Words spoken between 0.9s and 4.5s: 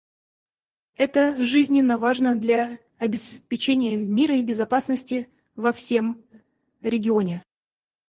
Это жизненно важно для обеспечения мира и